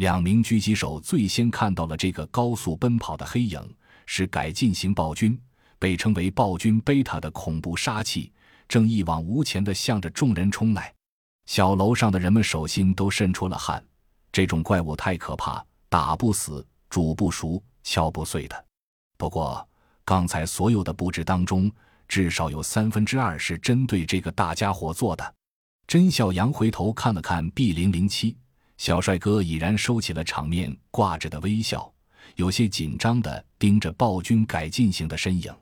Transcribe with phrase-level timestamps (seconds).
[0.00, 3.60] 两名狙击手最先看到了这个高速奔跑的黑影，
[4.06, 5.38] 是改进型暴君，
[5.78, 8.32] 被称为暴君贝塔的恐怖杀气，
[8.66, 10.90] 正一往无前地向着众人冲来。
[11.44, 13.84] 小楼上的人们手心都渗出了汗，
[14.32, 18.64] 这种怪物太可怕，打不死，煮不熟，敲不碎的。
[19.18, 19.68] 不过，
[20.06, 21.70] 刚才所有的布置当中，
[22.08, 25.34] 至少有三分之二是针对这个大家伙做的。
[25.86, 28.34] 甄小阳回头看了看 B 零零七。
[28.80, 31.92] 小帅哥已然收起了场面挂着的微笑，
[32.36, 35.54] 有些紧张地盯着暴君改进型的身影。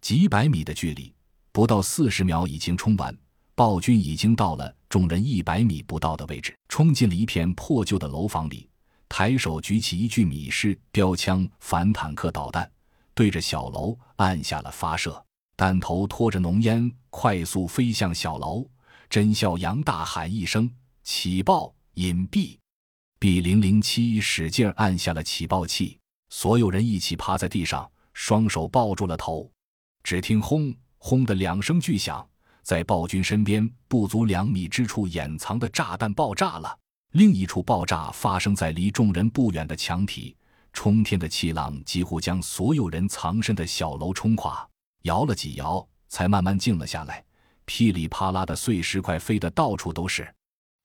[0.00, 1.12] 几百米的距离，
[1.50, 3.12] 不到四十秒已经冲完，
[3.56, 8.70] 暴君已经到了众人一百米不到的位置，冲进了一片破旧的楼房里，
[9.08, 12.70] 抬手举起一具米式标枪反坦克导弹，
[13.14, 15.20] 对着小楼按下了发射。
[15.56, 18.64] 弹头拖着浓烟快速飞向小楼，
[19.08, 20.70] 甄笑阳大喊一声
[21.02, 21.74] ：“起爆！
[21.94, 22.56] 隐蔽！”
[23.20, 29.52] B 零零七使劲按下了起爆器，所有人一起趴在地上，双手抱住了头。
[30.02, 32.26] 只听“轰轰”的两声巨响，
[32.62, 36.74] 在暴君身边不足两米之处掩藏的炸弹爆炸了。
[37.12, 40.34] 另一处爆炸发生在离众人不远的墙体，
[40.72, 44.66] 冲天的气浪几乎将所有人藏身的小楼冲垮。
[45.02, 47.22] 摇了几摇，才慢慢静了下来。
[47.66, 50.26] 噼里啪啦的碎石块飞得到处都是。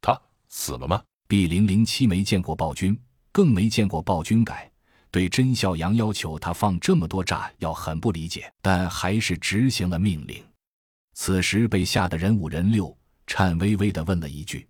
[0.02, 1.02] 他死了吗
[1.36, 2.98] ？B 零零七没见过暴君，
[3.34, 4.72] 更没见过暴君改，
[5.12, 10.42] 对甄笑阳要求他放这么多炸药很不理解，但还是执行了命令。
[11.14, 12.98] 此时被吓得人五人六，
[13.28, 14.66] 颤巍巍地问了一句：“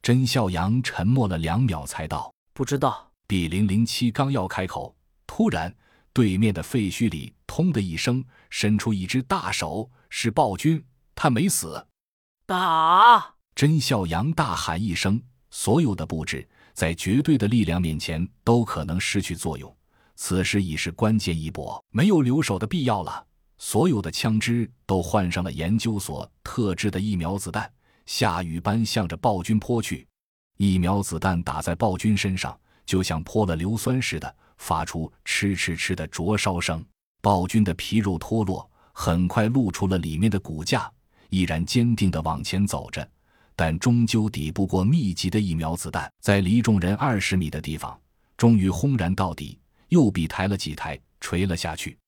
[0.00, 3.10] 甄笑阳沉默了两秒，才道：不知道。
[3.26, 4.94] ”B 零零七刚要开口，
[5.26, 5.74] 突然
[6.12, 10.80] 对面的废墟里“通”的一声，伸出一只大手，是暴君，
[11.16, 11.88] 他没死。
[12.46, 13.34] 打！
[13.56, 15.20] 甄笑阳大喊一声。
[15.50, 19.74] 所有的布置在绝对的力量面前都可能失去作用，
[20.14, 23.26] 此时已是关键一搏，没有留守的必要了。
[23.56, 27.68] 所有的枪支都换上了研究所特制的疫苗子弹，
[28.06, 30.06] 下雨般向着暴君泼去。
[30.58, 36.84] 疫苗子弹打在暴君身上，就像泼了硫酸似的，发出哧哧哧的灼烧声。
[37.20, 40.88] 暴君的皮肉脱落，很快露出了里面的骨架，
[41.30, 43.08] 依然坚定地往前走着。
[43.58, 48.00] 但终究抵不过密集的疫苗子弹，在离众人二十米的地方，
[48.36, 49.58] 终于轰然到底，
[49.88, 51.98] 右臂抬了几抬，垂了下去。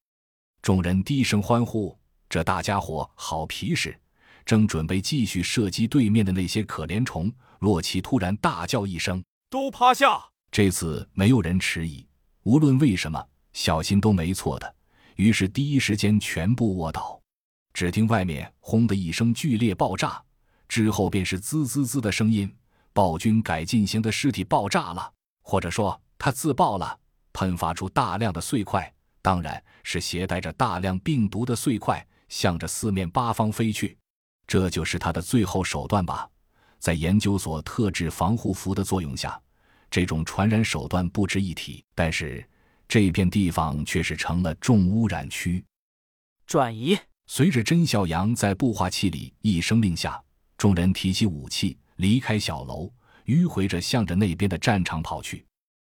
[0.63, 1.99] 众人低声欢呼
[2.31, 3.99] ：“这大家伙好皮实！”
[4.47, 7.29] 正准备继续射击对面的那些可怜虫，
[7.59, 12.07] 洛奇突然大叫一声：“都趴下！”这次没有人迟疑，
[12.45, 13.21] 无论为什么，
[13.53, 14.73] 小心都没错的。
[15.17, 17.21] 于是第一时间全部卧倒。
[17.75, 20.23] 只听外面轰的一声剧烈爆炸。
[20.71, 22.49] 之后便是滋滋滋的声音，
[22.93, 26.97] 暴君改进型的尸体爆炸了，或者说他自爆了，
[27.33, 33.99] 喷发出大量的碎块，当然是携带着大量病毒的碎块，向着四面八方飞去。
[34.47, 36.31] 这就是他的最后手段吧？
[36.79, 39.43] 在研究所特制防护服的作用下，
[39.91, 41.85] 这种传染手段不值一提。
[41.97, 42.49] 但是
[42.87, 45.65] 这片地方却是成了重污染区。
[46.47, 46.97] 转移。
[47.27, 50.23] 随着甄小阳在步话器里一声令下。
[50.61, 52.93] 众人提起武器，离开小楼，
[53.25, 55.47] 迂回着向着那边的战场跑去。